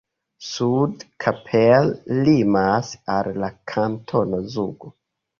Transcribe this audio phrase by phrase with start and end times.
[0.51, 1.91] Sude Kappel
[2.29, 4.91] limas al la Kantono Zugo.